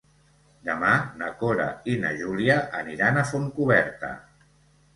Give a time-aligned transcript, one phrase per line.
[0.69, 4.13] Demà na Cora i na Júlia aniran a Fontcoberta.